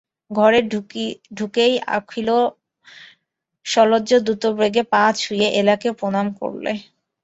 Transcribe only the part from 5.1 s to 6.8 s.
ছুঁয়ে এলাকে প্রণাম করলে।